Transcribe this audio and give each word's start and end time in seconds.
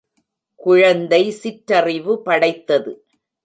குழந்தை 0.55 1.31
சிற்றறிவு 1.31 2.21
படைத்தது. 2.21 2.93